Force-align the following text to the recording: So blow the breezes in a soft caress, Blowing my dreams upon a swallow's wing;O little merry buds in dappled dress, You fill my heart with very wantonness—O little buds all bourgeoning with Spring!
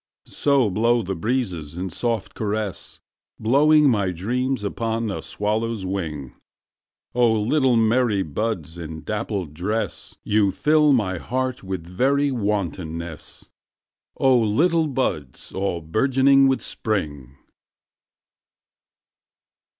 So 0.25 0.71
blow 0.71 1.03
the 1.03 1.13
breezes 1.13 1.77
in 1.77 1.85
a 1.85 1.89
soft 1.91 2.33
caress, 2.33 2.99
Blowing 3.39 3.87
my 3.87 4.09
dreams 4.09 4.63
upon 4.63 5.11
a 5.11 5.21
swallow's 5.21 5.85
wing;O 5.85 7.31
little 7.39 7.75
merry 7.75 8.23
buds 8.23 8.79
in 8.79 9.03
dappled 9.03 9.53
dress, 9.53 10.17
You 10.23 10.49
fill 10.49 10.91
my 10.91 11.19
heart 11.19 11.61
with 11.63 11.85
very 11.85 12.31
wantonness—O 12.31 14.39
little 14.39 14.87
buds 14.87 15.51
all 15.51 15.81
bourgeoning 15.81 16.47
with 16.47 16.63
Spring! 16.63 17.37